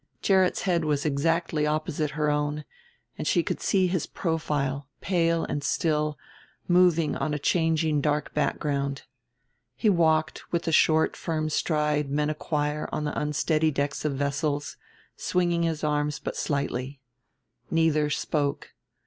Gerrit's 0.23 0.63
head 0.63 0.83
was 0.83 1.05
exactly 1.05 1.67
opposite 1.67 2.09
her 2.17 2.31
own, 2.31 2.65
and 3.19 3.27
she 3.27 3.43
could 3.43 3.61
see 3.61 3.85
his 3.85 4.07
profile, 4.07 4.87
pale 4.99 5.45
and 5.45 5.63
still, 5.63 6.17
moving 6.67 7.15
on 7.15 7.35
a 7.35 7.37
changing 7.37 8.01
dark 8.01 8.33
background. 8.33 9.03
He 9.75 9.91
walked 9.91 10.51
with 10.51 10.63
the 10.63 10.71
short 10.71 11.15
firm 11.15 11.51
stride 11.51 12.09
men 12.09 12.31
acquire 12.31 12.89
on 12.91 13.03
the 13.03 13.15
unsteady 13.19 13.69
decks 13.69 14.03
of 14.03 14.13
vessels, 14.13 14.75
swinging 15.15 15.61
his 15.61 15.83
arms 15.83 16.17
but 16.17 16.35
slightly. 16.35 16.99
Neither 17.69 18.09
spoke. 18.09 18.73